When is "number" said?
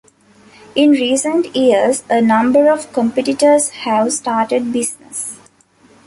2.21-2.71